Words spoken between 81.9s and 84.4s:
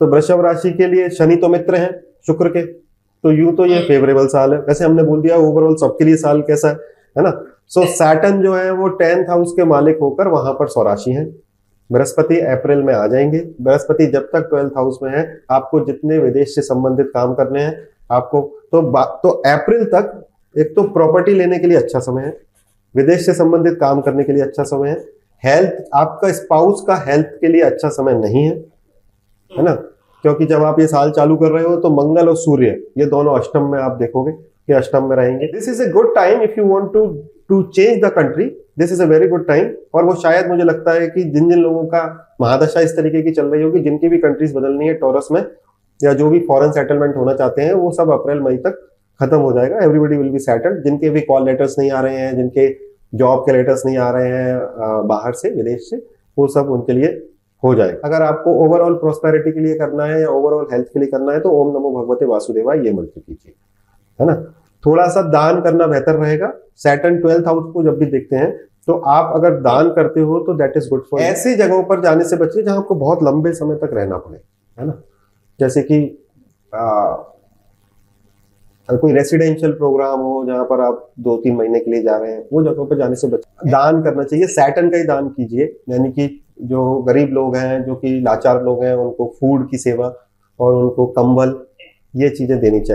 लिए जा रहे हैं वो जगहों पर जाने से बचिए दान करना